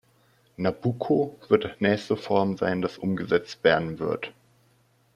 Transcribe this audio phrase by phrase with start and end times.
[0.57, 4.33] Nabucco wird das nächste Vorhaben sein, das umgesetzt werden wird.